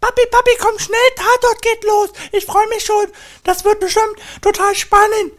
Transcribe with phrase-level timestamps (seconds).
[0.00, 2.10] Papi, Papi, komm schnell, Tatort geht los.
[2.32, 3.06] Ich freue mich schon.
[3.44, 5.32] Das wird bestimmt total spannend.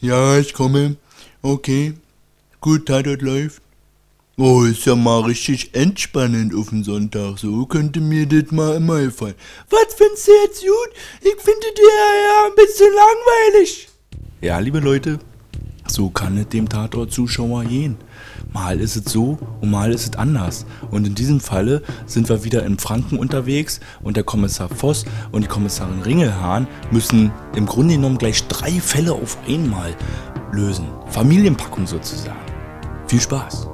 [0.00, 0.96] Ja, ich komme.
[1.42, 1.94] Okay.
[2.60, 3.60] Gut, Tatort läuft.
[4.36, 7.38] Oh, ist ja mal richtig entspannend auf den Sonntag.
[7.38, 9.36] So könnte mir das mal immer gefallen.
[9.70, 10.90] Was findest du jetzt gut?
[11.20, 13.88] Ich finde dir ja ein bisschen langweilig.
[14.40, 15.20] Ja, liebe Leute,
[15.86, 17.96] so kann es dem Tatort-Zuschauer gehen.
[18.54, 20.64] Mal ist es so und mal ist es anders.
[20.92, 25.42] Und in diesem Falle sind wir wieder in Franken unterwegs und der Kommissar Voss und
[25.42, 29.92] die Kommissarin Ringelhahn müssen im Grunde genommen gleich drei Fälle auf einmal
[30.52, 30.86] lösen.
[31.08, 32.38] Familienpackung sozusagen.
[33.08, 33.66] Viel Spaß.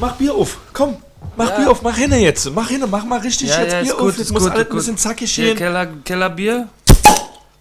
[0.00, 0.96] Mach Bier auf, komm.
[1.36, 2.52] Mach Bier auf, mach hin jetzt.
[2.52, 4.18] Mach hin, mach mal richtig Ja, jetzt ja, Bier gut, auf.
[4.18, 5.00] Jetzt muss gut, alles ist ein bisschen gut.
[5.00, 5.56] zackig gehen.
[5.56, 6.68] Keller, Kellerbier.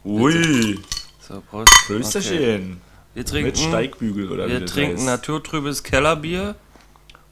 [0.04, 0.80] Ui,
[1.28, 1.70] So, Prost.
[1.88, 2.80] Prösterchen.
[3.14, 5.06] Wir trinken, Mit Steigbügel oder wie wir trinken heißt.
[5.06, 6.56] naturtrübes Kellerbier.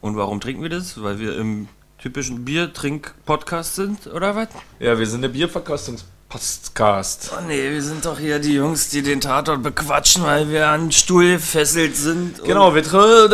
[0.01, 1.01] Und warum trinken wir das?
[1.01, 1.67] Weil wir im
[1.99, 4.49] typischen Bier-Trink-Podcast sind, oder was?
[4.79, 7.31] Ja, wir sind der Bierverkostungspodcast.
[7.37, 10.91] Oh nee, wir sind doch hier die Jungs, die den Tatort bequatschen, weil wir an
[10.91, 12.43] Stuhl gefesselt sind.
[12.43, 13.25] Genau, wir tr-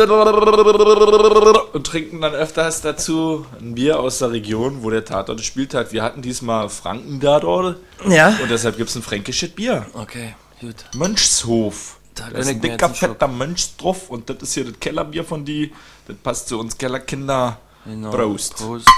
[1.72, 5.92] und trinken dann öfters dazu ein Bier aus der Region, wo der Tatort gespielt hat.
[5.92, 8.28] Wir hatten diesmal Franken-Tatort Ja?
[8.42, 9.86] und deshalb gibt es ein fränkisches Bier.
[9.94, 10.84] Okay, gut.
[10.94, 11.98] Mönchshof.
[12.14, 15.44] Da Da ist ein dicker, fetter Mönch drauf und das ist hier das Kellerbier von
[15.44, 15.72] die.
[16.06, 17.58] Das passt zu uns Kellerkinder.
[17.84, 18.10] Genau.
[18.10, 18.56] Prost.
[18.56, 18.88] Prost.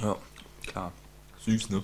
[0.00, 0.16] Ja,
[0.66, 0.92] klar.
[1.44, 1.82] Süß, ne?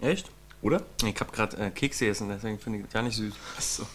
[0.00, 0.30] Echt?
[0.62, 0.82] Oder?
[1.04, 3.34] Ich hab gerade äh, Kekse gegessen, deswegen finde ich das gar nicht süß.
[3.56, 3.86] Achso.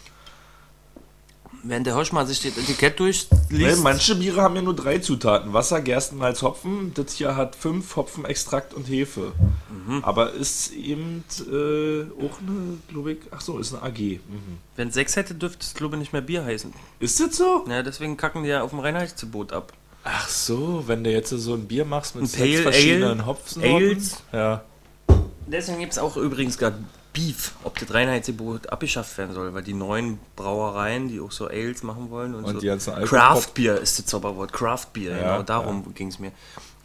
[1.64, 3.82] Während der Hirsch mal sich das Etikett durchliest.
[3.82, 5.52] manche Biere haben ja nur drei Zutaten.
[5.52, 6.92] Wasser, Gerstenmalz, Hopfen.
[6.94, 9.32] Das hier hat fünf Hopfen, Extrakt und Hefe.
[9.86, 10.02] Mhm.
[10.02, 13.98] Aber ist eben äh, auch eine, glaube ich, ach so, ist eine AG.
[13.98, 14.58] Mhm.
[14.74, 16.72] Wenn es sechs hätte, dürfte es, glaube ich, nicht mehr Bier heißen.
[16.98, 17.64] Ist das so?
[17.68, 19.72] Ja, deswegen kacken die ja auf dem Reinheitsgebot ab.
[20.04, 23.26] Ach so, wenn du jetzt so ein Bier machst mit Ein sechs Pale verschiedenen Ale,
[23.26, 23.76] Hopfensorten.
[23.76, 24.16] Ales.
[24.32, 24.64] Ja.
[25.46, 26.78] Deswegen gibt es auch übrigens gerade
[27.12, 31.82] Beef, ob das Reinheitsgebot abgeschafft werden soll, weil die neuen Brauereien, die auch so Ales
[31.82, 32.60] machen wollen und, Und so.
[32.60, 34.52] die ganzen Craft Beer ist das Zauberwort.
[34.52, 36.32] Craft Beer, Ja, genau darum ging es mir.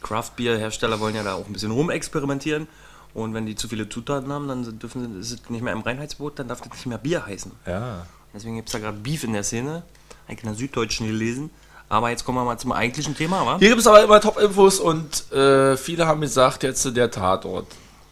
[0.02, 2.68] Craft Beer Hersteller wollen ja da auch ein bisschen rumexperimentieren.
[3.14, 5.80] Und wenn die zu viele Zutaten haben, dann dürfen sie, ist es nicht mehr im
[5.80, 7.50] Reinheitsgebot, dann darf das nicht mehr Bier heißen.
[7.66, 8.06] Ja.
[8.34, 9.82] Deswegen gibt es da gerade Beef in der Szene.
[10.28, 11.50] Eigentlich in der Süddeutschen gelesen.
[11.88, 13.58] Aber jetzt kommen wir mal zum eigentlichen Thema, wa?
[13.58, 17.66] Hier gibt es aber immer Top-Infos und äh, viele haben gesagt, jetzt der Tatort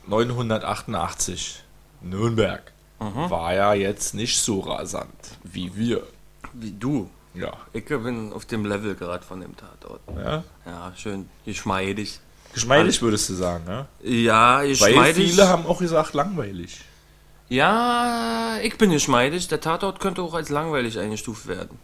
[0.07, 1.63] 988
[2.11, 3.29] Nürnberg Mhm.
[3.31, 5.11] war ja jetzt nicht so rasant
[5.45, 6.03] wie wir.
[6.55, 7.11] Wie du.
[7.35, 7.53] Ja.
[7.75, 10.01] Ich bin auf dem Level gerade von dem Tatort.
[10.17, 10.43] ja.
[10.65, 12.19] Ja, schön geschmeidig.
[12.55, 13.87] Geschmeidig würdest du sagen, ne?
[14.03, 15.31] Ja, Weil geschmeidig.
[15.31, 16.81] viele haben auch gesagt, langweilig.
[17.51, 19.49] Ja, ich bin geschmeidig.
[19.49, 21.79] Der Tatort könnte auch als langweilig eingestuft werden.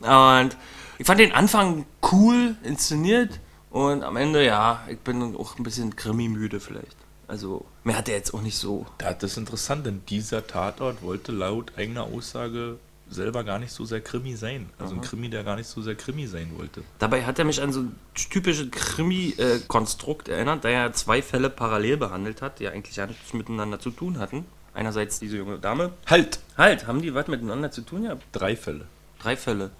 [0.00, 0.56] Und
[0.98, 5.96] ich fand den Anfang cool inszeniert und am Ende, ja, ich bin auch ein bisschen
[5.96, 6.96] krimi-müde vielleicht.
[7.30, 8.86] Also, mir hat der jetzt auch nicht so.
[8.98, 14.00] Das ist interessant, denn dieser Tatort wollte laut eigener Aussage selber gar nicht so sehr
[14.00, 14.68] Krimi sein.
[14.78, 16.82] Also ein Krimi, der gar nicht so sehr Krimi sein wollte.
[16.98, 21.96] Dabei hat er mich an so ein typisches Krimi-Konstrukt erinnert, da er zwei Fälle parallel
[21.98, 24.44] behandelt hat, die eigentlich ja nichts miteinander zu tun hatten.
[24.74, 25.92] Einerseits diese junge Dame.
[26.06, 26.40] Halt!
[26.56, 28.04] Halt, haben die was miteinander zu tun?
[28.04, 28.86] Ja, Drei Fälle.
[29.20, 29.70] Drei Fälle.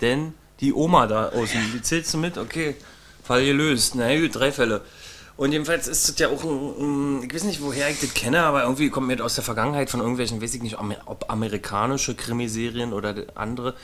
[0.00, 2.38] Denn die Oma da außen, die zählst du mit?
[2.38, 2.76] Okay,
[3.22, 3.94] Fall gelöst.
[3.96, 4.82] Na gut, drei Fälle.
[5.36, 8.42] Und jedenfalls ist das ja auch ein, ein, ich weiß nicht, woher ich das kenne,
[8.42, 12.14] aber irgendwie kommt mir das aus der Vergangenheit von irgendwelchen, weiß ich nicht, ob amerikanische
[12.14, 13.74] Krimiserien oder andere,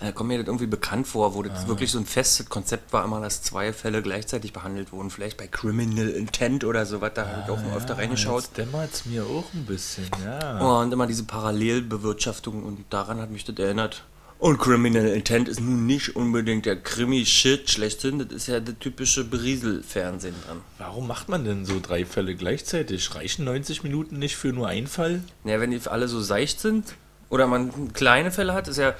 [0.00, 3.04] äh, kommt mir das irgendwie bekannt vor, wo das wirklich so ein festes Konzept war,
[3.04, 5.10] immer, dass zwei Fälle gleichzeitig behandelt wurden.
[5.10, 8.42] Vielleicht bei Criminal Intent oder sowas, da habe ich auch mal öfter reingeschaut.
[8.42, 10.58] Jetzt dämmert es mir auch ein bisschen, ja.
[10.58, 14.02] Und immer diese Parallelbewirtschaftung und daran hat mich das erinnert.
[14.38, 19.24] Und Criminal Intent ist nun nicht unbedingt der Krimi-Shit schlechthin, das ist ja der typische
[19.24, 20.60] Beriesel-Fernsehen dran.
[20.76, 23.14] Warum macht man denn so drei Fälle gleichzeitig?
[23.14, 25.22] Reichen 90 Minuten nicht für nur einen Fall?
[25.44, 26.94] Naja, wenn die alle so seicht sind
[27.30, 28.94] oder man kleine Fälle hat, ist ja,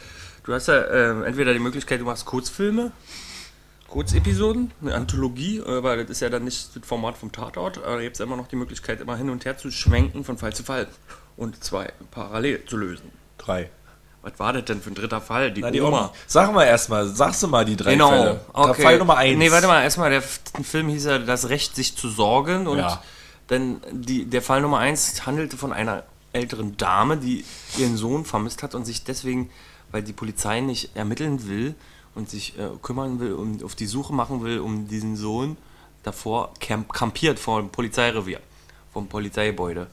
[0.45, 2.93] du hast ja ähm, entweder die Möglichkeit, du machst Kurzfilme,
[3.89, 8.17] Kurzepisoden, eine Anthologie, aber das ist ja dann nicht das Format vom Tatort, aber gibt
[8.17, 10.89] es immer noch die Möglichkeit, immer hin und her zu schwenken von Fall zu Fall
[11.37, 13.13] und zwei parallel zu lösen.
[13.37, 13.71] Drei.
[14.29, 15.53] Was war das denn für ein dritter Fall?
[15.53, 15.89] Die, Na, die Oma.
[15.99, 16.13] Oma.
[16.27, 18.41] Sag mal erstmal, sagst du mal die drei Genau, Fälle.
[18.53, 18.83] okay.
[18.83, 19.39] Fall Nummer eins.
[19.39, 22.67] Nee, warte mal, erstmal, der Film hieß ja Das Recht, sich zu sorgen.
[22.67, 23.01] Und Ja.
[23.47, 26.03] dann die, der Fall Nummer eins handelte von einer
[26.33, 27.45] älteren Dame, die
[27.79, 29.49] ihren Sohn vermisst hat und sich deswegen,
[29.93, 31.77] weil die Polizei nicht ermitteln will
[32.17, 35.57] und sich äh, kümmern will und auf die Suche machen will, um diesen Sohn
[36.03, 38.41] davor camp kampiert vor dem Polizeirevier,
[38.93, 39.87] vom Polizeigebäude.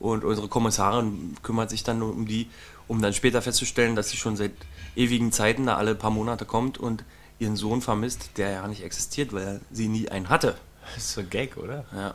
[0.00, 2.48] Und unsere Kommissarin kümmert sich dann nur um die,
[2.90, 4.50] um dann später festzustellen, dass sie schon seit
[4.96, 7.04] ewigen Zeiten da alle paar Monate kommt und
[7.38, 10.56] ihren Sohn vermisst, der ja nicht existiert, weil sie nie einen hatte.
[10.96, 11.84] Das ist so ein Gag, oder?
[11.94, 12.14] Ja.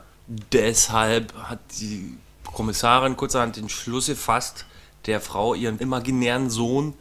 [0.52, 4.66] Deshalb hat die Kommissarin kurzerhand den Schluss gefasst,
[5.06, 6.92] der Frau ihren imaginären Sohn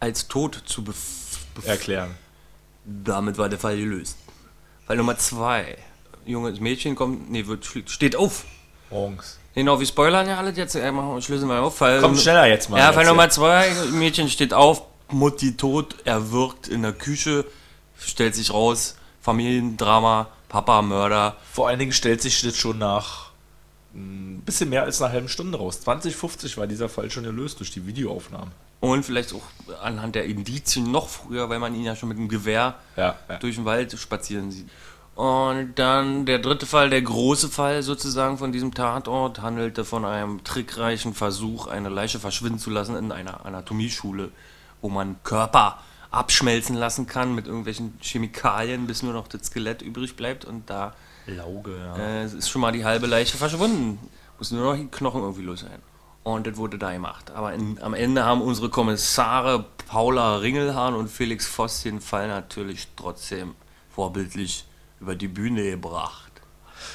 [0.00, 0.82] als tot zu
[1.64, 2.10] Erklären.
[2.84, 4.18] Damit war der Fall gelöst.
[4.84, 5.78] Fall Nummer zwei.
[6.24, 8.46] Junges Mädchen kommt, nee, wird, steht auf.
[8.90, 9.38] Morgens.
[9.56, 10.74] Genau, wir spoilern ja alles jetzt.
[10.74, 11.76] Äh, machen wir, auf.
[11.78, 12.76] Fall, Komm schneller jetzt mal.
[12.78, 13.30] Ja, Fall jetzt Nummer hier.
[13.30, 13.74] zwei.
[13.90, 17.46] Mädchen steht auf, Mutti tot, erwürgt in der Küche.
[17.98, 21.36] Stellt sich raus, Familiendrama, Papa Mörder.
[21.50, 23.30] Vor allen Dingen stellt sich das schon nach
[23.94, 25.80] ein bisschen mehr als einer halben Stunde raus.
[25.80, 28.52] 2050 war dieser Fall schon gelöst durch die Videoaufnahmen.
[28.80, 29.40] Und vielleicht auch
[29.82, 33.38] anhand der Indizien noch früher, weil man ihn ja schon mit dem Gewehr Ja, ja.
[33.38, 34.68] durch den Wald spazieren sieht.
[35.16, 40.44] Und dann der dritte Fall, der große Fall sozusagen von diesem Tatort, handelte von einem
[40.44, 44.30] trickreichen Versuch, eine Leiche verschwinden zu lassen in einer Anatomieschule,
[44.82, 45.78] wo man Körper
[46.10, 50.44] abschmelzen lassen kann mit irgendwelchen Chemikalien, bis nur noch das Skelett übrig bleibt.
[50.44, 50.94] Und da
[51.26, 51.96] Lauge, ja.
[51.96, 53.98] äh, ist schon mal die halbe Leiche verschwunden.
[54.36, 55.80] Muss nur noch die Knochen irgendwie los sein.
[56.24, 57.30] Und das wurde da gemacht.
[57.30, 62.88] Aber in, am Ende haben unsere Kommissare Paula Ringelhahn und Felix Voss den Fall natürlich
[62.96, 63.54] trotzdem
[63.88, 64.66] vorbildlich
[65.06, 66.32] über die Bühne gebracht.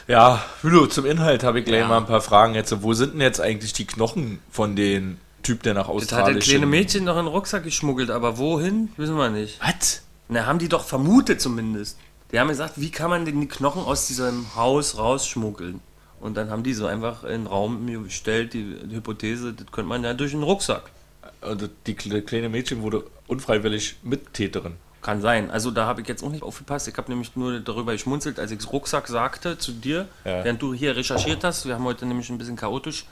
[0.08, 1.88] Ja, Hülo, zum Inhalt habe ich gleich Ja.
[1.88, 2.84] mal ein paar Fragen jetzt.
[2.84, 6.36] Wo sind denn jetzt eigentlich die Knochen von den Typ, der nach Das hat Australien
[6.40, 9.60] das kleine Mädchen noch in den Rucksack geschmuggelt, aber wohin, wissen wir nicht.
[9.62, 10.04] Was?
[10.28, 11.98] Na, haben die doch vermutet zumindest.
[12.34, 15.80] Die haben gesagt, wie kann man denn die Knochen aus diesem Haus rausschmuggeln?
[16.20, 19.68] Und dann haben die so einfach in den Raum mir gestellt, die, die Hypothese, das
[19.72, 20.84] könnte man ja durch den Rucksack.
[21.42, 24.74] Und die kle- kleine Mädchen wurde unfreiwillig Mittäterin.
[25.02, 25.50] Kann sein.
[25.50, 26.88] Also da habe ich jetzt auch nicht aufgepasst.
[26.88, 30.44] Ich habe nämlich nur darüber geschmunzelt, als ich Rucksack sagte zu dir, Ja.
[30.44, 31.66] während du hier recherchiert hast.
[31.66, 33.06] Wir haben heute nämlich ein bisschen chaotisch.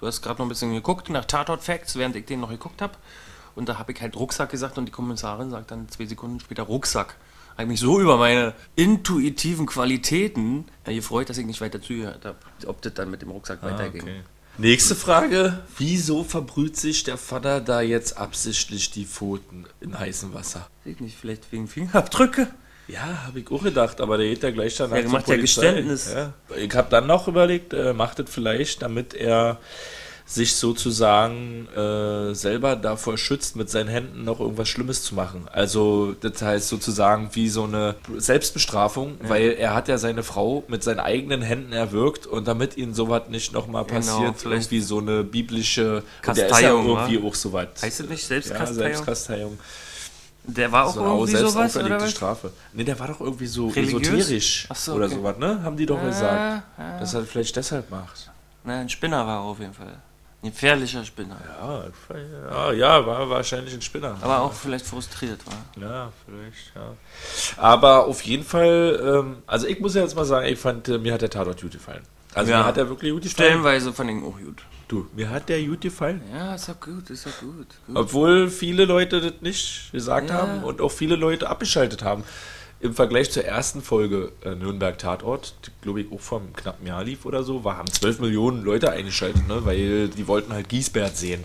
[0.00, 2.82] Du hast gerade noch ein bisschen geguckt nach Tatort Facts, während ich den noch geguckt
[2.82, 2.94] habe.
[3.54, 6.64] Und da habe ich halt Rucksack gesagt und die Kommissarin sagt dann zwei Sekunden später
[6.64, 7.16] Rucksack.
[7.56, 12.36] Habe mich so über meine intuitiven Qualitäten äh, gefreut, dass ich nicht weiter zugehört habe,
[12.66, 14.04] ob das dann mit dem Rucksack weiterging.
[14.60, 15.60] Nächste Frage.
[15.76, 20.66] Wieso verbrüht sich der Vater da jetzt absichtlich die Pfoten in heißem Wasser?
[20.84, 22.48] Ich nicht, vielleicht wegen Fingerabdrücke?
[22.88, 25.36] Ja, habe ich auch gedacht, aber der geht ja gleich danach zur macht ja.
[25.36, 26.12] Geständnis.
[26.12, 26.32] Ja.
[26.56, 29.60] Ich habe dann noch überlegt, äh, macht das vielleicht, damit er
[30.28, 35.46] sich sozusagen äh, selber davor schützt, mit seinen Händen noch irgendwas Schlimmes zu machen.
[35.50, 40.84] Also das heißt sozusagen wie so eine Selbstbestrafung, weil er hat ja seine Frau mit
[40.84, 44.98] seinen eigenen Händen erwürgt und damit ihnen sowas nicht nochmal Genau, passiert, vielleicht irgendwie so
[44.98, 47.28] eine biblische und der ist ja Kasteiung, irgendwie wa?
[47.28, 47.68] auch sowas.
[47.80, 48.74] Heißt das nicht ja, Selbstkasteiung?
[48.74, 49.58] Selbstkasteiung.
[50.44, 52.10] Der war auch So irgendwie selbst sowas, oder was?
[52.10, 52.52] Strafe.
[52.74, 54.08] Nee, der war doch irgendwie so Religiös?
[54.08, 55.14] esoterisch so, oder okay.
[55.14, 55.62] sowas, ne?
[55.62, 56.62] Haben die doch gesagt.
[56.78, 56.98] ja.
[56.98, 58.30] Dass er vielleicht deshalb macht.
[58.64, 59.96] Na, ein Spinner war er auf jeden Fall.
[60.40, 61.36] Ein gefährlicher Spinner.
[61.60, 64.16] Ja, ja, ja, war wahrscheinlich ein Spinner.
[64.20, 65.82] Aber auch vielleicht frustriert war.
[65.82, 66.94] Ja, vielleicht, ja.
[67.56, 70.98] Aber auf jeden Fall, ähm, also ich muss ja jetzt mal sagen, ich fand, äh,
[70.98, 72.02] mir hat der Tatort gut gefallen.
[72.34, 72.58] Also Ja.
[72.58, 73.48] mir hat er wirklich gut gefallen.
[73.48, 74.62] Stellenweise fand ich ihn auch gut.
[74.86, 76.22] Du, mir hat der gut gefallen.
[76.32, 77.66] Ja, ist doch gut, ist doch gut.
[77.86, 77.96] gut.
[77.96, 80.36] Obwohl viele Leute das nicht gesagt Ja.
[80.36, 82.22] haben und auch viele Leute abgeschaltet haben.
[82.80, 86.86] Im Vergleich zur ersten Folge äh, Nürnberg Tatort, die glaube ich auch vor einem knappen
[86.86, 89.64] Jahr lief oder so, war, haben 12 Millionen Leute eingeschaltet, ne?
[89.64, 91.42] weil die wollten halt Giesbert sehen.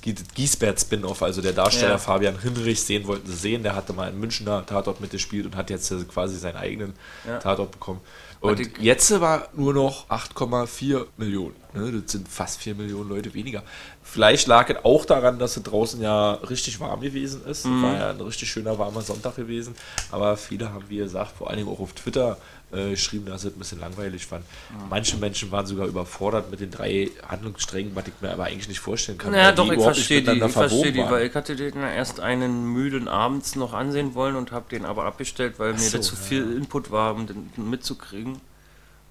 [0.00, 1.98] Gie- Giesbert Spin-off, also der Darsteller Ja.
[1.98, 5.68] Fabian Hinrich sehen wollten sie sehen, der hatte mal einen Münchner Tatort mitgespielt und hat
[5.68, 6.94] jetzt äh, quasi seinen eigenen
[7.28, 7.38] Ja.
[7.38, 8.00] Tatort bekommen.
[8.42, 11.54] Und ich- jetzt war nur noch 8,4 Millionen.
[11.74, 12.00] Ne?
[12.02, 13.62] Das sind fast 4 Millionen Leute weniger.
[14.02, 17.64] Vielleicht lag es auch daran, dass es draußen ja richtig warm gewesen ist.
[17.66, 17.82] Mhm.
[17.82, 19.74] War ja ein richtig schöner warmer Sonntag gewesen.
[20.10, 22.36] Aber viele haben, wie gesagt, vor allen Dingen auch auf Twitter
[22.72, 24.46] äh, geschrieben, dass es ein bisschen langweilig fanden.
[24.88, 28.80] Manche Menschen waren sogar überfordert mit den drei Handlungssträngen, was ich mir aber eigentlich nicht
[28.80, 29.34] vorstellen kann.
[29.34, 31.10] Ja, doch, ich verstehe die, ich verstehe die, waren.
[31.10, 34.84] weil ich hatte den ja erst einen müden abends noch ansehen wollen und habe den
[34.84, 38.40] aber abgestellt, weil mir so, zu viel Input war, um den mitzukriegen.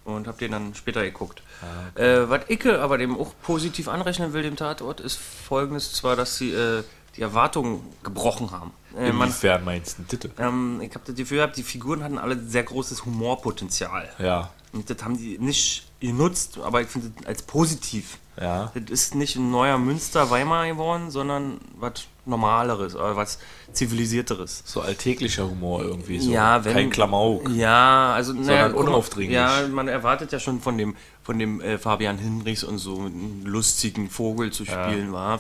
[0.04, 1.44] Und habe den dann später geguckt.
[1.62, 6.16] Ah, äh, was ich aber dem auch positiv anrechnen will, dem Tatort, ist folgendes: zwar,
[6.16, 6.82] dass sie äh,
[7.18, 8.72] die Erwartungen gebrochen haben.
[8.98, 10.30] Äh, Inwiefern meinst du Titel?
[10.38, 14.10] ähm, ich habe das Gefühl gehabt, die Figuren hatten alle sehr großes Humorpotenzial.
[14.20, 18.18] Ja, Und das haben die nicht genutzt, aber ich finde das als positiv.
[18.40, 18.72] ja.
[18.74, 23.40] Das ist nicht ein neuer Münster Weimar geworden, sondern was Normaleres oder was
[23.74, 24.64] Zivilisierteres.
[24.66, 26.20] So alltäglicher Humor irgendwie.
[26.20, 26.32] So.
[26.32, 27.50] Ja, wenn, Kein Klamauk.
[27.50, 29.36] Ja, also naja, mal, unaufdringlich.
[29.36, 33.14] Ja, man erwartet ja schon von dem von dem äh, Fabian Hinrichs und so mit
[33.14, 35.40] einem lustigen Vogel zu spielen war.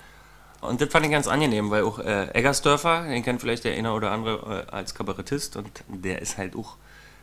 [0.61, 3.93] Und das fand ich ganz angenehm, weil auch äh, Eggersdörfer, den kennt vielleicht der eine
[3.93, 6.75] oder andere äh, als Kabarettist und der ist halt auch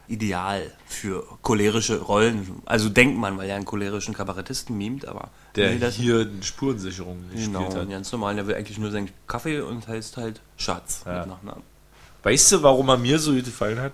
[0.08, 2.62] ideal für cholerische Rollen.
[2.66, 6.42] Also denkt man, weil er einen cholerischen Kabarettisten mimt, aber Der nee, das- hier eine
[6.42, 7.90] Spurensicherung Genau, gespielt hat.
[7.90, 8.34] ganz normal.
[8.34, 11.20] Der will eigentlich nur seinen Kaffee und heißt halt Schatz Ja.
[11.20, 11.62] mit Nachnamen.
[12.22, 13.92] Weißt du, warum er mir so gut gefallen hat?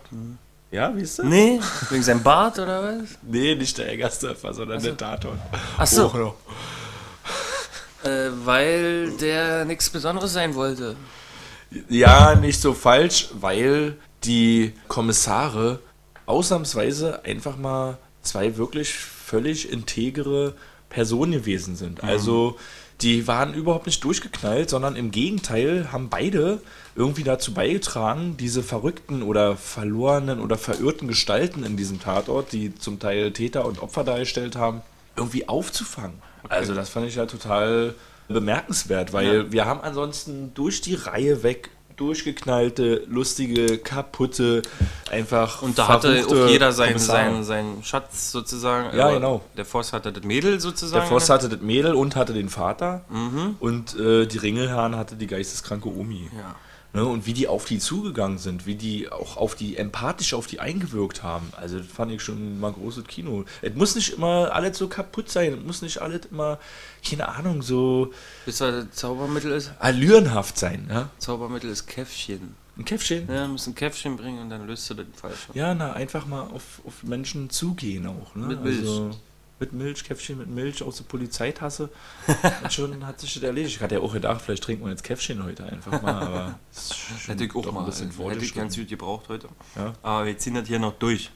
[0.70, 1.26] Ja, weißt du?
[1.26, 1.60] Nee,
[1.90, 3.10] wegen seinem Bart oder was?
[3.22, 4.96] Nee, nicht der Eggersdörfer, sondern der.
[5.78, 6.06] Ach so.
[6.06, 6.34] Auch noch.
[8.04, 10.96] Äh, weil der nichts Besonderes sein wollte.
[11.88, 15.80] Ja, nicht so falsch, weil die Kommissare
[16.26, 20.54] ausnahmsweise einfach mal zwei wirklich völlig integere
[20.88, 22.04] Personen gewesen sind.
[22.04, 22.56] Also
[23.00, 26.60] die waren überhaupt nicht durchgeknallt, sondern im Gegenteil haben beide
[26.94, 33.00] irgendwie dazu beigetragen, diese verrückten oder verlorenen oder verirrten Gestalten in diesem Tatort, die zum
[33.00, 34.82] Teil Täter und Opfer dargestellt haben,
[35.16, 36.22] irgendwie aufzufangen.
[36.48, 37.94] Also das fand ich ja total
[38.28, 44.62] bemerkenswert, weil wir haben ansonsten durch die Reihe weg durchgeknallte, lustige, kaputte,
[45.10, 48.96] einfach Und da hatte auch jeder seinen, seinen, seinen Schatz sozusagen.
[48.96, 49.40] Ja, Aber genau.
[49.56, 51.02] Der Forst hatte das Mädel sozusagen.
[51.02, 53.04] Der Forst hatte das Mädel und hatte den Vater
[53.60, 56.30] und äh, die Ringelherrn hatte die geisteskranke Omi.
[56.36, 56.54] Ja.
[56.94, 60.46] Ne, und wie die auf die zugegangen sind, wie die auch auf die empathisch auf
[60.46, 61.48] die eingewirkt haben.
[61.56, 63.44] Also das fand ich schon mal großes Kino.
[63.62, 66.60] Es muss nicht immer alles so kaputt sein, es muss nicht alles immer,
[67.04, 68.12] keine Ahnung, so
[68.46, 69.72] was das Zaubermittel ist?
[69.80, 70.86] allürenhaft sein.
[70.88, 71.10] Ja?
[71.18, 72.54] Zaubermittel ist Käffchen.
[72.76, 73.26] Ein Käffchen.
[73.28, 75.56] Ja, du musst ein Käffchen bringen und dann löst du den Fall schon.
[75.56, 78.36] Ja, na, einfach mal auf, auf Menschen zugehen auch.
[78.36, 78.46] Ne?
[78.46, 78.78] Mit Milch.
[78.78, 79.10] Also,
[79.60, 81.88] mit Milch, Käffchen mit Milch, aus der Polizeitasse.
[82.62, 83.76] und schon hat sich das erledigt.
[83.76, 86.58] Ich hatte ja auch gedacht, vielleicht trinken wir jetzt Käffchen heute einfach mal, aber
[87.26, 87.80] Hätte ich auch mal.
[87.80, 89.48] ein bisschen Hätte ich ganz gut gebraucht heute.
[89.76, 89.92] Ja.
[90.02, 91.30] Aber wir ziehen das hier noch durch.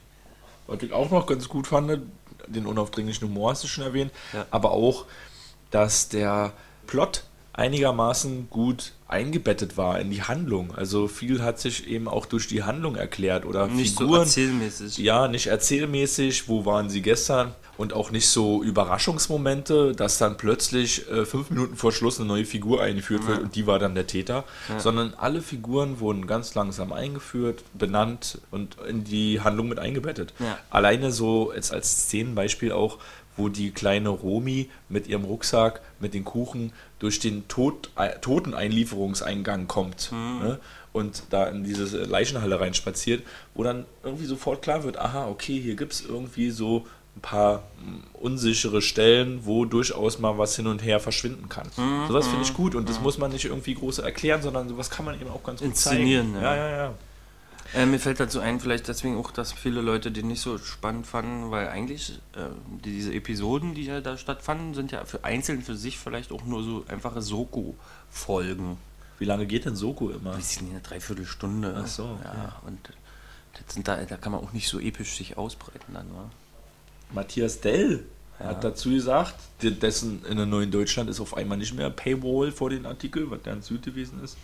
[0.66, 2.02] Was ich auch noch ganz gut fand,
[2.46, 4.46] den unaufdringlichen Humor hast du schon erwähnt, Ja.
[4.50, 5.06] aber auch,
[5.70, 6.52] dass der
[6.86, 7.24] Plot
[7.58, 10.74] einigermaßen gut eingebettet war in die Handlung.
[10.74, 14.20] Also viel hat sich eben auch durch die Handlung erklärt oder Nicht so Figuren.
[14.22, 14.98] erzählmäßig.
[14.98, 21.08] ja, nicht erzählmäßig, wo waren sie gestern und auch nicht so Überraschungsmomente, dass dann plötzlich
[21.10, 24.06] äh, fünf Minuten vor Schluss eine neue Figur eingeführt wird und die war dann der
[24.06, 24.44] Täter,
[24.78, 30.32] sondern alle Figuren wurden ganz langsam eingeführt, benannt und in die Handlung mit eingebettet.
[30.38, 30.58] Ja.
[30.70, 32.98] Alleine so jetzt als Szenenbeispiel auch,
[33.38, 39.68] wo die kleine Romi mit ihrem Rucksack, mit den Kuchen durch den Tod, äh, Toteneinlieferungseingang
[39.68, 40.58] kommt ne?
[40.92, 43.22] und da in diese Leichenhalle reinspaziert,
[43.54, 47.64] wo dann irgendwie sofort klar wird, aha, okay, hier gibt es irgendwie so ein paar
[47.80, 51.68] mm, unsichere Stellen, wo durchaus mal was hin und her verschwinden kann.
[52.08, 55.04] Sowas finde ich gut und das muss man nicht irgendwie groß erklären, sondern sowas kann
[55.04, 56.44] man eben auch ganz gut Inszenieren, zeigen.
[56.44, 56.56] ja.
[56.56, 56.94] Ja, ja, ja.
[57.74, 61.06] Äh, mir fällt dazu ein, vielleicht deswegen auch, dass viele Leute den nicht so spannend
[61.06, 62.40] fanden, weil eigentlich äh,
[62.84, 66.44] die, diese Episoden, die ja da stattfanden, sind ja für einzeln für sich vielleicht auch
[66.44, 68.78] nur so einfache Soko-Folgen.
[69.18, 70.38] Wie lange geht denn Soko immer?
[70.38, 71.74] Ich nicht, eine Dreiviertelstunde.
[71.76, 72.24] Ach so, okay.
[72.36, 72.78] Ja, und
[73.52, 76.30] das sind da, da kann man auch nicht so episch sich ausbreiten dann, wa?
[77.12, 78.04] Matthias Dell
[78.38, 82.52] hat dazu gesagt, de- dessen in der neuen Deutschland ist auf einmal nicht mehr Paywall
[82.52, 84.36] vor den Artikel, was der in Süd gewesen ist.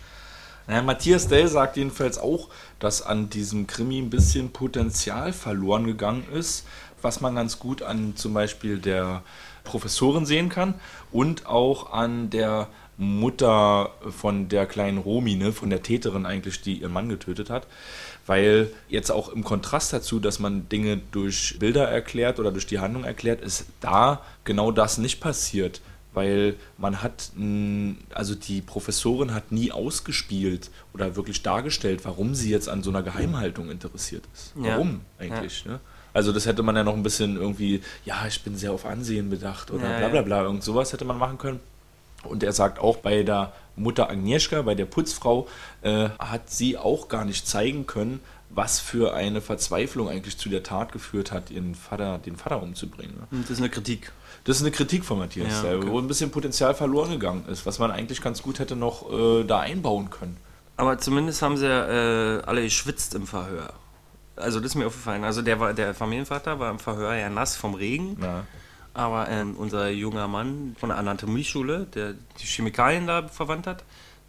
[0.67, 6.25] Naja, Matthias Dell sagt jedenfalls auch, dass an diesem Krimi ein bisschen Potenzial verloren gegangen
[6.33, 6.65] ist,
[7.01, 9.21] was man ganz gut an zum Beispiel der
[9.63, 10.75] Professorin sehen kann
[11.11, 12.67] und auch an der
[12.97, 17.67] Mutter von der kleinen Romi, ne, von der Täterin eigentlich, die ihren Mann getötet hat.
[18.25, 22.79] Weil jetzt auch im Kontrast dazu, dass man Dinge durch Bilder erklärt oder durch die
[22.79, 25.81] Handlung erklärt, ist da genau das nicht passiert.
[26.15, 27.31] Weil man hat,
[28.13, 33.03] also die Professorin hat nie ausgespielt oder wirklich dargestellt, warum sie jetzt an so einer
[33.03, 34.53] Geheimhaltung interessiert ist.
[34.55, 34.73] Ja.
[34.73, 35.65] Warum eigentlich?
[35.65, 35.79] Ne?
[36.13, 39.29] Also das hätte man ja noch ein bisschen irgendwie, ja, ich bin sehr auf Ansehen
[39.29, 40.07] bedacht oder Ja, bla ja.
[40.07, 41.59] bla bla, irgend sowas hätte man machen können.
[42.23, 45.47] Und er sagt auch, bei der Mutter Agnieszka, bei der Putzfrau,
[45.81, 48.21] äh, hat sie auch gar nicht zeigen können,
[48.55, 53.15] was für eine Verzweiflung eigentlich zu der Tat geführt hat, ihren Vater, den Vater umzubringen.
[53.29, 53.41] ne?
[53.41, 54.11] Das ist eine Kritik.
[54.45, 55.87] Das ist eine Kritik von Matthias, Ja, okay.
[55.87, 59.43] wo ein bisschen Potenzial verloren gegangen ist, was man eigentlich ganz gut hätte noch äh,
[59.43, 60.37] da einbauen können.
[60.77, 63.73] Aber zumindest haben sie ja, äh, alle geschwitzt im Verhör.
[64.35, 65.23] Also das ist mir aufgefallen.
[65.23, 68.17] Also der, war, der Familienvater war im Verhör ja nass vom Regen.
[68.21, 68.45] Ja.
[68.93, 73.83] Aber ähm, unser junger Mann von der Anatomieschule, der die Chemikalien da verwandt hat,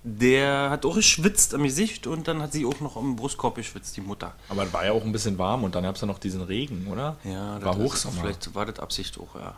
[0.08, 3.96] der hat auch geschwitzt am Gesicht und dann hat sie auch noch im Brustkorb geschwitzt,
[3.96, 4.34] die Mutter.
[4.48, 6.42] Aber es war ja auch ein bisschen warm und dann gab es ja noch diesen
[6.42, 7.16] Regen, oder?
[7.24, 8.20] Ja, war Hochsommer.
[8.20, 9.56] Vielleicht war das Absicht auch, ja.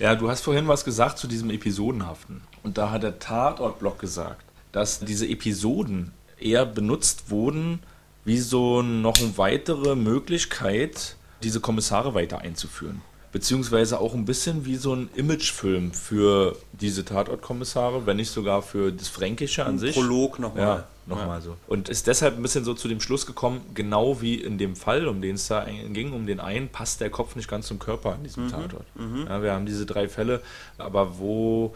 [0.00, 2.42] Ja, du hast vorhin was gesagt zu diesem Episodenhaften.
[2.64, 6.10] Und da hat der Tatortblock gesagt, dass diese Episoden
[6.40, 7.78] eher benutzt wurden,
[8.24, 13.00] wie so noch eine weitere Möglichkeit, diese Kommissare weiter einzuführen.
[13.34, 18.92] Beziehungsweise auch ein bisschen wie so ein Imagefilm für diese Tatortkommissare, wenn nicht sogar für
[18.92, 19.92] das Fränkische an sich.
[19.96, 20.62] Prolog nochmal.
[20.64, 21.56] Ja, nochmal so.
[21.66, 25.08] Und ist deshalb ein bisschen so zu dem Schluss gekommen, genau wie in dem Fall,
[25.08, 28.12] um den es da ging, um den einen, passt der Kopf nicht ganz zum Körper
[28.12, 28.24] an Mhm.
[28.24, 28.86] diesem Tatort.
[29.28, 30.40] Ja, wir haben diese drei Fälle,
[30.78, 31.74] aber wo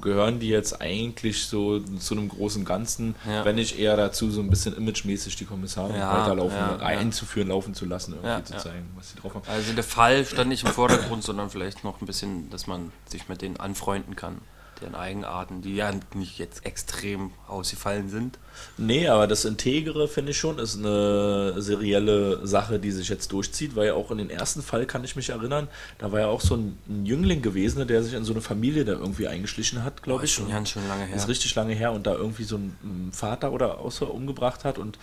[0.00, 3.44] gehören die jetzt eigentlich so zu einem großen Ganzen, Ja.
[3.44, 7.74] wenn nicht eher dazu, so ein bisschen imagemäßig die Kommissare Ja, weiterlaufen, ja, einzuführen, laufen
[7.74, 9.44] zu lassen, irgendwie zu zeigen, was sie drauf haben.
[9.48, 13.28] Also der Fall stand nicht im Vordergrund, sondern vielleicht noch ein bisschen, dass man sich
[13.28, 14.38] mit denen anfreunden kann.
[14.80, 18.38] Deren Eigenarten, die ja nicht jetzt extrem ausgefallen sind.
[18.76, 23.76] Nee, aber das Integere, finde ich schon, ist eine serielle Sache, die sich jetzt durchzieht,
[23.76, 25.68] weil ja auch in den ersten Fall kann ich mich erinnern,
[25.98, 28.84] da war ja auch so ein, ein Jüngling gewesen, der sich in so eine Familie
[28.84, 30.34] da irgendwie eingeschlichen hat, glaube Boah, ich.
[30.34, 31.16] schon ganz schön lange her.
[31.16, 34.98] Ist richtig lange her und da irgendwie so einen Vater oder außer umgebracht hat und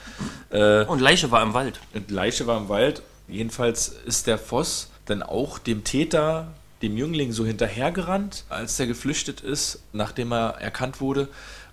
[0.49, 1.79] äh, Und Leiche war im Wald.
[1.93, 3.01] und Leiche war im Wald.
[3.27, 6.47] Jedenfalls ist der Voss dann auch dem Täter,
[6.81, 11.27] dem Jüngling, so hinterhergerannt, als der geflüchtet ist, nachdem er erkannt wurde,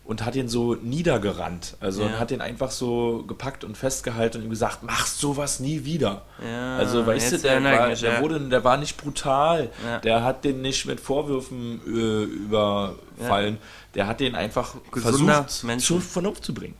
[0.07, 1.77] und hat ihn so niedergerannt.
[1.81, 2.19] Also Ja.
[2.19, 6.23] hat ihn einfach so gepackt und festgehalten und ihm gesagt, machst sowas nie wieder.
[6.45, 8.21] Ja, also weißt du, der war, mich, der, ja.
[8.21, 9.71] wurde, der war nicht brutal,
[10.03, 13.59] der hat den nicht mit Vorwürfen äh, überfallen,
[13.95, 15.87] der hat den einfach Gesunder versucht Mensch.
[15.87, 16.75] zur Vernunft zu bringen.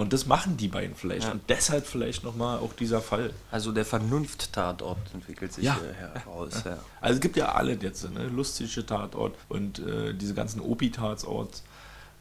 [0.00, 1.26] Und das machen die beiden vielleicht.
[1.26, 1.32] Ja.
[1.32, 3.34] Und deshalb vielleicht nochmal auch dieser Fall.
[3.50, 5.78] Also der Vernunft-Tatort entwickelt sich Ja.
[5.98, 6.62] heraus.
[6.64, 6.78] Ja.
[7.02, 8.24] Also es gibt ja alle jetzt, ne?
[8.28, 11.62] lustige Tatort und äh, diese ganzen Opi-Tatorts.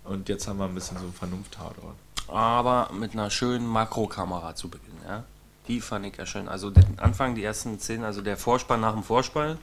[0.03, 1.95] Und jetzt haben wir ein bisschen so einen Vernunft-Tatort.
[2.27, 4.97] Aber mit einer schönen Makrokamera zu Beginn.
[5.07, 5.23] Ja?
[5.69, 6.49] Die fand ich ja schön.
[6.49, 9.57] Also den Anfang, die ersten Szenen, also der Vorspann nach dem Vorspann,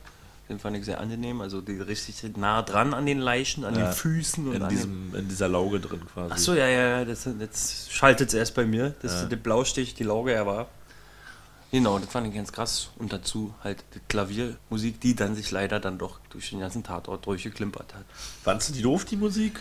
[0.49, 1.41] den fand ich sehr angenehm.
[1.41, 3.87] Also die richtig nah dran an den Leichen, an Ja.
[3.87, 6.33] den Füßen und In, an diesem, in dieser Lauge drin quasi.
[6.33, 10.05] Achso, ja, ja, ja, das, jetzt schaltet es erst bei mir, dass der Blaustich die
[10.05, 10.69] Lauge er war.
[11.73, 12.91] Genau, das fand ich ganz krass.
[12.97, 17.27] Und dazu halt die Klaviermusik, die dann sich leider dann doch durch den ganzen Tatort
[17.27, 18.05] durchgeklimpert hat.
[18.45, 19.59] Fandst du die doof, die Musik?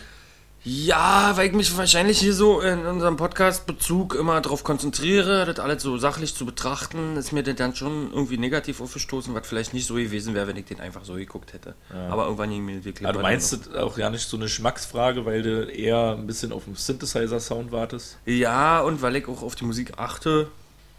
[0.68, 5.80] Ja, weil ich mich wahrscheinlich hier so in unserem Podcast-Bezug immer darauf konzentriere, das alles
[5.80, 9.86] so sachlich zu betrachten, ist mir das dann schon irgendwie negativ aufgestoßen, was vielleicht nicht
[9.86, 11.76] so gewesen wäre, wenn ich den einfach so geguckt hätte.
[12.10, 13.06] Aber irgendwann ging mir wirklich.
[13.08, 16.50] Aber du meinst das auch ja nicht so eine Schmacksfrage, weil du eher ein bisschen
[16.50, 18.18] auf den Synthesizer-Sound wartest?
[18.26, 20.48] Ja, und weil ich auch auf die Musik achte.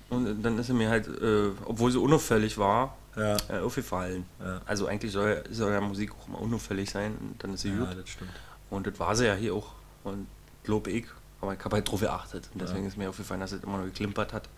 [0.10, 3.36] Und dann ist sie mir halt, äh, obwohl sie unauffällig war, Ja.
[3.50, 4.24] äh, aufgefallen.
[4.40, 4.62] Ja.
[4.66, 7.90] Also eigentlich soll, soll ja Musik auch immer unauffällig sein und dann ist sie gut.
[7.90, 8.32] das stimmt.
[8.70, 9.72] Und das war sie ja hier auch.
[10.04, 10.28] Und
[10.64, 11.06] glaube ich.
[11.42, 12.50] Aber ich habe halt drauf geachtet.
[12.54, 14.50] Und deswegen ist mir aufgefallen, dass es immer noch geklimpert hat.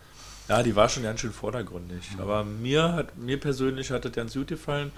[0.47, 2.09] Ja, die war schon ganz schön vordergründig.
[2.17, 4.91] Aber mir hat mir persönlich hat das ganz gut gefallen,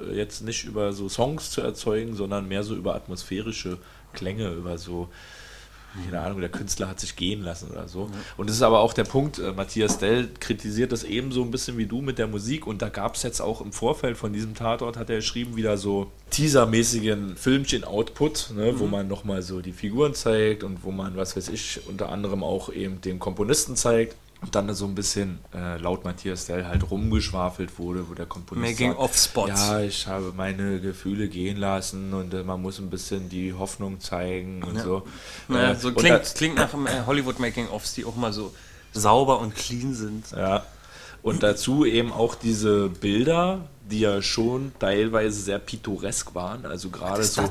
[0.00, 3.78] äh, jetzt nicht über so Songs zu erzeugen, sondern mehr so über atmosphärische
[4.12, 5.08] Klänge, über so,
[6.04, 8.10] keine Ahnung, der Künstler hat sich gehen lassen oder so.
[8.36, 11.78] Und das ist aber auch der Punkt, äh, Matthias Dell kritisiert das ebenso ein bisschen
[11.78, 14.54] wie du mit der Musik und da gab es jetzt auch im Vorfeld von diesem
[14.54, 20.14] Tatort, hat er geschrieben, wieder so teasermäßigen Filmchen-Output, ne, wo man nochmal so die Figuren
[20.14, 24.16] zeigt und wo man, was weiß ich, unter anderem auch eben den Komponisten zeigt.
[24.40, 28.68] Und dann so ein bisschen äh, laut Matthias Dell halt rumgeschwafelt wurde, wo der Komponist
[28.78, 29.48] sagt, Making-of-Spots.
[29.50, 33.98] Ja, ich habe meine Gefühle gehen lassen und äh, man muss ein bisschen die Hoffnung
[34.00, 35.02] zeigen und so.
[35.48, 38.54] Ja, Äh, so und klingt, da- klingt nach äh, Hollywood-Making-ofs, die auch mal so
[38.92, 40.30] sauber und clean sind.
[40.30, 40.64] Ja.
[41.20, 47.24] Und dazu eben auch diese Bilder, die ja schon teilweise sehr pittoresk waren, also gerade
[47.24, 47.42] so,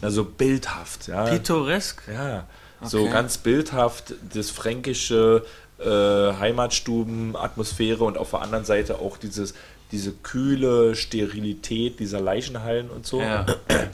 [0.00, 1.24] also bildhaft, ja.
[1.24, 2.02] Pittoresk?
[2.06, 2.46] ja,
[2.82, 3.10] so Okay.
[3.10, 5.44] ganz bildhaft das fränkische
[5.78, 9.54] äh, Heimatstuben-Atmosphäre und auf der anderen Seite auch dieses,
[9.92, 13.20] diese kühle Sterilität dieser Leichenhallen und so.
[13.20, 13.46] Ja.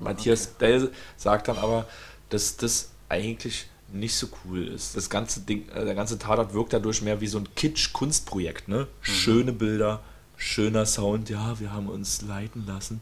[0.00, 1.86] Matthias Dell sagt dann aber,
[2.28, 4.96] dass das eigentlich nicht so cool ist.
[4.96, 8.88] Das ganze Ding, äh, der ganze Tatort wirkt dadurch mehr wie so ein Kitsch-Kunstprojekt, ne?
[9.00, 10.02] Schöne Bilder,
[10.36, 13.00] schöner Sound, ja, wir haben uns leiten lassen.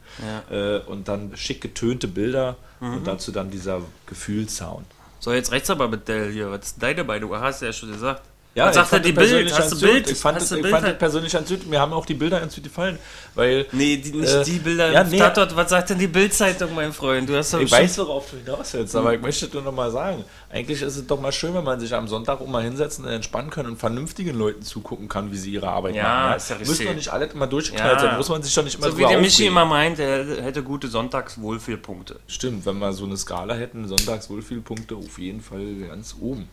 [0.50, 4.86] Äh, und dann schick getönte Bilder und dazu dann dieser Gefühlssound.
[5.22, 6.50] So, jetzt rechts aber mit Dell hier.
[6.50, 7.04] Was ist deine?
[7.20, 8.22] Du hast ja schon gesagt.
[8.54, 9.30] Ja, Was ich sagt er fand die das Bild?
[9.30, 9.80] persönlich Hast du.
[9.80, 10.10] Bild?
[10.10, 10.98] Ich fand, Hast das, ich Bild fand halt?
[10.98, 11.66] persönlich ganz gut.
[11.66, 12.98] Mir haben auch die Bilder ganz gut gefallen,
[13.34, 14.92] weil Nee, die, nicht Äh, die Bilder.
[14.92, 15.16] ja, nee.
[15.18, 17.26] Tatort, was sagt denn die Bildzeitung, mein Freund?
[17.30, 19.90] Du hast doch ich weiß, worauf du hinaus willst, aber ich möchte nur noch mal
[19.90, 23.06] sagen, eigentlich ist es doch mal schön, wenn man sich am Sonntag auch mal hinsetzen
[23.06, 26.36] und entspannen kann und vernünftigen Leuten zugucken kann, wie sie ihre Arbeit Ja, machen.
[26.36, 26.86] ist ja Muss richtig.
[26.88, 28.08] doch nicht alles immer durchgeknallt Ja.
[28.08, 30.62] sein, muss man sich doch nicht immer So wie der Michi immer meint, er hätte
[30.62, 32.20] gute Sonntagswohlfühlpunkte.
[32.26, 36.50] Stimmt, wenn wir so eine Skala hätten, sonntags Wohlfühlpunkte auf jeden Fall ganz oben.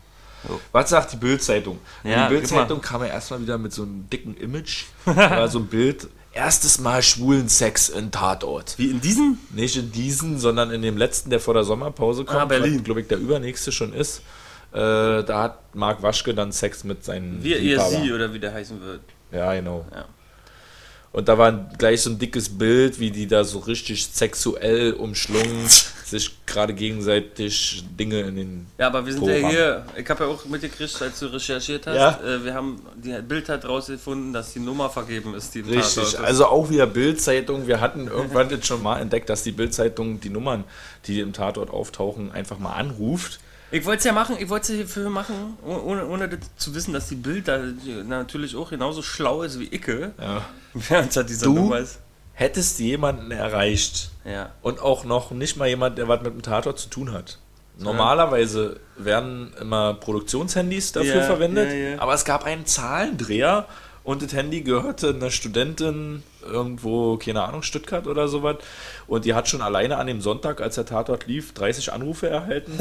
[0.72, 1.80] Was sagt die Bildzeitung?
[2.04, 4.86] Ja, die Bildzeitung kam ja erstmal wieder mit so einem dicken Image.
[5.06, 6.08] war so ein Bild.
[6.32, 8.76] Erstes Mal schwulen Sex in Tatort.
[8.78, 9.40] Wie in diesem?
[9.52, 12.40] Nicht in diesen, sondern in dem letzten, der vor der Sommerpause kommt.
[12.40, 12.84] Ah, Berlin.
[12.84, 14.22] glaube ich, der übernächste schon ist.
[14.72, 18.04] Äh, da hat Marc Waschke dann Sex mit seinen Wir, ihr, Liebhabern.
[18.04, 19.02] sie oder wie der heißen wird.
[19.32, 19.86] Ja, genau.
[19.92, 20.06] Ja.
[21.12, 25.68] Und da war gleich so ein dickes Bild, wie die da so richtig sexuell umschlungen,
[26.06, 28.68] sich gerade gegenseitig Dinge in den.
[28.78, 29.50] Ja, aber wir sind Pro ja haben.
[29.50, 32.20] hier, ich habe ja auch mitgekriegt, als du recherchiert hast, Ja.
[32.24, 35.96] äh, wir haben, die Bild hat rausgefunden, dass die Nummer vergeben ist, die im Richtig,
[36.12, 37.66] Tatort also auch wieder Bildzeitung.
[37.68, 40.64] Wir hatten irgendwann jetzt schon mal entdeckt, dass die Bildzeitung die Nummern,
[41.08, 43.40] die im Tatort auftauchen, einfach mal anruft.
[43.72, 46.94] Ich wollte es ja machen, ich wollte es hierfür machen, oh- ohne, ohne zu wissen,
[46.94, 47.60] dass die Bild da
[48.08, 50.12] natürlich auch genauso schlau ist wie Icke.
[50.20, 50.46] Ja.
[50.74, 51.54] Während hat dieser Du?
[51.54, 52.00] Nummer ist.
[52.34, 54.52] Hättest du jemanden erreicht Ja.
[54.62, 57.38] und auch noch nicht mal jemand, der was mit dem Tatort zu tun hat.
[57.78, 62.02] Normalerweise werden immer Produktionshandys dafür Ja, verwendet, ja.
[62.02, 63.68] aber es gab einen Zahlendreher
[64.10, 68.56] und das Handy gehörte einer Studentin irgendwo, keine Ahnung, Stuttgart oder sowas.
[69.06, 72.72] Und die hat schon alleine an dem Sonntag, als der Tatort lief, 30 Anrufe erhalten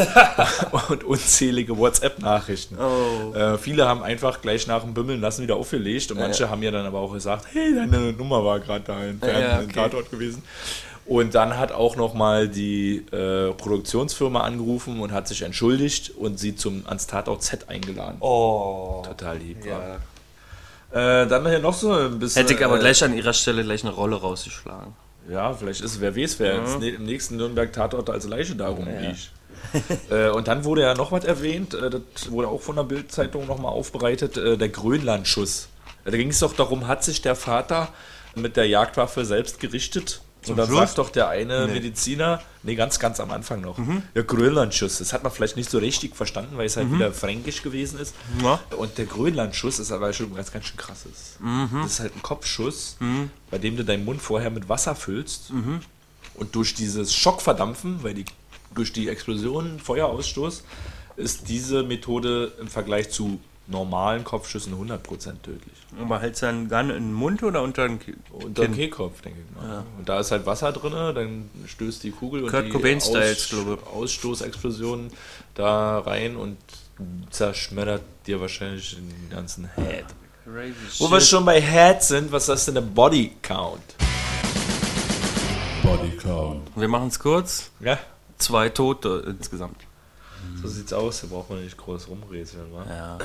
[0.89, 2.79] und unzählige WhatsApp-Nachrichten.
[2.79, 3.35] Oh.
[3.37, 6.71] Äh, viele haben einfach gleich nach dem Bimmeln lassen wieder aufgelegt und manche haben ja
[6.71, 9.73] dann aber auch gesagt, hey, deine Nummer war gerade da im, Fern- Ja, okay.
[9.75, 10.43] Tatort gewesen.
[11.05, 16.57] Und dann hat auch nochmal die äh, Produktionsfirma angerufen und hat sich entschuldigt und sie
[16.57, 18.17] zum, ans Tatort Z eingeladen.
[18.21, 19.03] Oh.
[19.07, 19.67] Total lieb.
[19.67, 19.73] Ja.
[19.73, 20.01] war.
[20.91, 22.43] Äh, dann hier noch so ein bisschen.
[22.43, 24.95] Hätte ich aber äh, gleich an ihrer Stelle gleich eine Rolle rausgeschlagen.
[25.29, 29.31] Ja, vielleicht ist, wer weiß, wer ne- im nächsten Nürnberg-Tatort als Leiche da rumliegt.
[30.11, 33.47] äh, und dann wurde ja noch was erwähnt, äh, das wurde auch von der Bild-Zeitung
[33.47, 35.69] nochmal aufbereitet, äh, der Grönlandschuss.
[36.07, 37.89] Äh, da ging es doch darum, hat sich der Vater
[38.35, 40.23] mit der Jagdwaffe selbst gerichtet?
[40.51, 40.79] Und dann Schluss?
[40.79, 43.79] sagt doch der eine Mediziner, nee, ganz, ganz am Anfang noch,
[44.15, 44.99] der Grönlandschuss.
[44.99, 48.15] Das hat man vielleicht nicht so richtig verstanden, weil es halt wieder fränkisch gewesen ist.
[48.43, 48.61] Ja.
[48.77, 51.39] Und der Grönlandschuss ist aber schon ganz, ganz schön krasses.
[51.83, 52.97] Das ist halt ein Kopfschuss,
[53.51, 55.53] bei dem du deinen Mund vorher mit Wasser füllst
[56.35, 58.25] und durch dieses Schockverdampfen, weil die
[58.75, 60.63] durch die Explosion Feuerausstoß,
[61.17, 64.99] ist diese Methode im Vergleich zu normalen Kopfschüssen 100%
[65.43, 65.75] tödlich.
[65.99, 69.21] Und man hält seinen Gun in den Mund oder unter den Ki- Unter dem Kehlkopf,
[69.21, 69.85] denke ich mal.
[69.99, 73.79] Und da ist halt Wasser drin, dann stößt die Kugel und Kurt die Cobain-Styles, glaube
[73.95, 75.11] Ausstoßexplosion
[75.55, 76.57] da rein und
[77.31, 80.07] zerschmettert dir wahrscheinlich den ganzen Head.
[80.45, 83.83] Crazy Wo wir schon bei Head sind, was ist denn der Body Count?
[85.83, 86.69] Body count.
[86.77, 87.71] Wir machen es kurz.
[87.81, 87.99] Ja,
[88.39, 89.81] Zwei Tote insgesamt.
[90.63, 92.85] so sieht's aus, da braucht man nicht groß rumrätseln, wa?
[92.89, 93.19] Ja.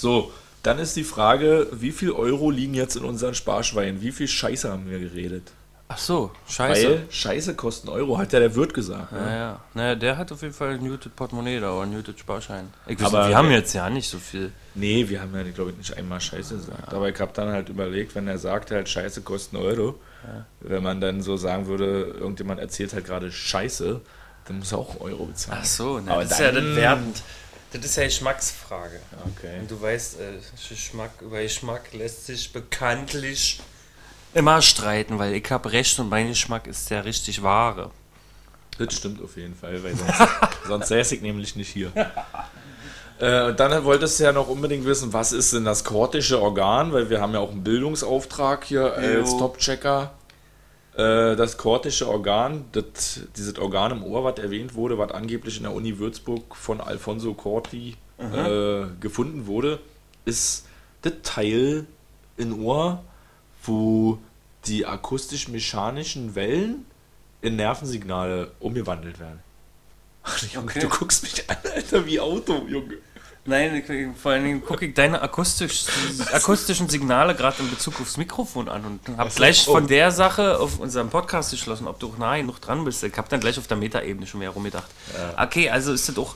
[0.00, 0.32] So,
[0.62, 4.00] dann ist die Frage, wie viel Euro liegen jetzt in unseren Sparschweinen?
[4.00, 5.52] Wie viel Scheiße haben wir geredet?
[5.88, 6.88] Ach so, scheiße.
[6.88, 9.12] Weil Scheiße kosten Euro, hat ja der Wirt gesagt.
[9.12, 9.18] Ne?
[9.18, 9.60] Ja, ja.
[9.74, 12.72] Naja, der hat auf jeden Fall ein Muted Portemonnaie da oder einen Muted Sparschein.
[12.86, 14.52] Ich weiß Aber wir haben jetzt ja nicht so viel.
[14.74, 16.94] Nee, wir haben ja, glaube ich, nicht einmal Scheiße gesagt.
[16.94, 19.96] Aber ich habe dann halt überlegt, wenn er sagt halt Scheiße kosten Euro,
[20.60, 24.00] wenn man dann so sagen würde, irgendjemand erzählt halt gerade Scheiße,
[24.46, 25.58] dann muss er auch Euro bezahlen.
[25.60, 27.22] Ach so, na, Aber das ist ja dann- wertend.
[27.72, 29.00] Das ist ja Geschmacksfrage.
[29.36, 29.60] Okay.
[29.60, 33.60] Und du weißt, äh, Geschmack über Geschmack lässt sich bekanntlich
[34.34, 37.90] immer streiten, weil ich habe recht und mein Geschmack ist der richtig wahre.
[38.78, 40.14] Das stimmt auf jeden Fall, weil sonst,
[40.66, 41.92] sonst säße ich nämlich nicht hier.
[43.20, 46.92] Äh, und dann wolltest du ja noch unbedingt wissen, was ist denn das kortische Organ,
[46.92, 49.36] weil wir haben ja auch einen Bildungsauftrag hier als.
[49.36, 50.12] Top-Checker.
[50.96, 55.62] Äh, das kortische Organ, das, dieses Organ im Ohr, was erwähnt wurde, was angeblich in
[55.64, 59.78] der Uni Würzburg von Alfonso Corti äh, gefunden wurde,
[60.24, 60.66] ist
[61.02, 61.86] das Teil
[62.36, 63.02] im Ohr,
[63.62, 64.18] wo
[64.66, 66.84] die akustisch-mechanischen Wellen
[67.40, 69.40] in Nervensignale umgewandelt werden.
[70.22, 70.80] Ach, Junge, Okay.
[70.80, 72.98] du guckst mich an, Alter, wie Auto, Junge.
[73.46, 75.84] Nein, ich, vor allen Dingen gucke ich deine akustisch,
[76.32, 79.72] akustischen Signale gerade in Bezug aufs Mikrofon an und habe gleich oh.
[79.72, 83.02] von der Sache auf unserem Podcast geschlossen, ob du auch nahe genug dran bist.
[83.02, 84.88] Ich habe dann gleich auf der Metaebene schon mehr rumgedacht.
[85.38, 86.34] Okay, also ist das auch,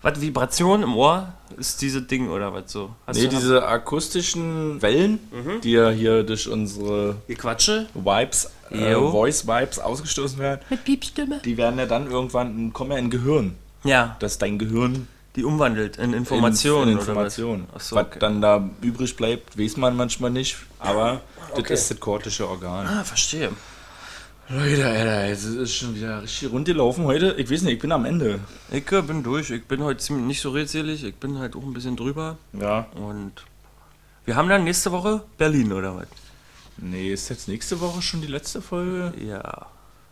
[0.00, 2.90] was, Vibration im Ohr ist dieses Ding oder was so?
[3.06, 5.18] Hast Nee, du- diese akustischen Wellen,
[5.62, 7.86] die ja hier durch unsere Die Quatsche?
[7.94, 9.10] Vibes, äh, Jo.
[9.10, 11.40] Voice Vibes ausgestoßen werden, Mit Piepstimme?
[11.44, 13.56] die werden ja dann irgendwann, kommen ja in Gehirn.
[13.84, 16.84] Ja, Dass dein Gehirn die umwandelt in Informationen.
[16.84, 17.08] in, in oder was?
[17.38, 17.66] Informationen.
[17.78, 18.18] So, Was okay.
[18.18, 21.20] dann da übrig bleibt, weiß man manchmal nicht, aber
[21.52, 21.62] Okay.
[21.70, 22.86] das ist das kortische Organ.
[22.86, 23.50] Ah, verstehe.
[24.48, 27.34] Leute, Alter, es ist schon wieder richtig rund gelaufen heute.
[27.38, 28.38] Ich weiß nicht, ich bin am Ende.
[28.70, 29.50] Ich äh, bin durch.
[29.50, 31.02] Ich bin heute ziemlich nicht so redselig.
[31.02, 32.36] Ich bin halt auch ein bisschen drüber.
[32.52, 32.86] Ja.
[32.94, 33.32] Und
[34.24, 36.06] wir haben dann nächste Woche Berlin oder was?
[36.76, 39.12] Nee, ist jetzt nächste Woche schon die letzte Folge?
[39.26, 39.66] Ja.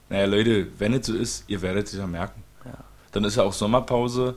[0.08, 2.42] Naja, Leute, wenn es so ist, ihr werdet es ja merken.
[2.64, 2.72] Ja.
[3.12, 4.36] Dann ist ja auch Sommerpause.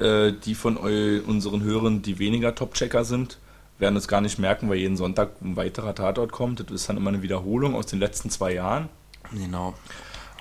[0.00, 3.38] Äh, die von eu unseren Hörern, die weniger Top-Checker sind,
[3.78, 6.60] werden es gar nicht merken, weil jeden Sonntag ein weiterer Tatort kommt.
[6.60, 8.88] Das ist dann immer eine Wiederholung aus den letzten zwei Jahren.
[9.32, 9.74] Genau.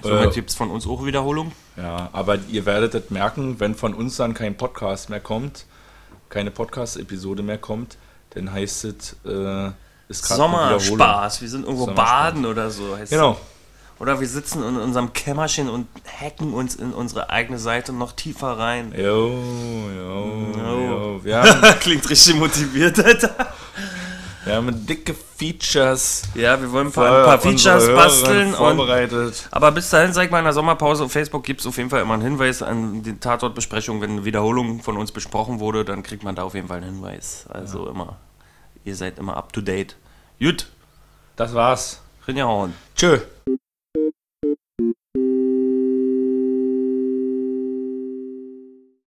[0.01, 1.51] Somit Äh, gibt es von uns auch Wiederholung.
[1.75, 5.65] Ja, aber ihr werdet das merken, wenn von uns dann kein Podcast mehr kommt,
[6.29, 7.97] keine Podcast-Episode mehr kommt,
[8.31, 9.71] dann heißt es, äh,
[10.09, 10.37] ist gerade.
[10.37, 11.41] Sommerspaß.
[11.41, 12.33] Wir sind irgendwo Sommerspaß.
[12.33, 12.95] baden oder so.
[12.97, 13.37] Heißt Genau.
[13.99, 15.87] Oder wir sitzen in unserem Kämmerchen und
[16.21, 18.93] hacken uns in unsere eigene Seite noch tiefer rein.
[18.95, 21.19] Jo, jo, jo.
[21.23, 23.35] Wir haben, Klingt richtig motiviert, Alter.
[24.45, 26.23] wir haben dicke Features.
[26.35, 28.49] Ja, wir wollen ein paar, ein paar Features basteln.
[28.49, 29.47] Und, Vorbereitet.
[29.51, 31.89] aber bis dahin, sag ich mal, in der Sommerpause auf Facebook gibt es auf jeden
[31.89, 33.99] Fall immer einen Hinweis an die Tatortbesprechung.
[34.01, 36.93] Wenn eine Wiederholung von uns besprochen wurde, dann kriegt man da auf jeden Fall einen
[36.95, 37.45] Hinweis.
[37.49, 38.17] Also immer,
[38.83, 39.95] ihr seid immer up to date.
[40.39, 40.67] Gut,
[41.35, 42.01] Das war's.
[42.27, 42.73] Rinjahauen.
[42.95, 43.19] Tschö.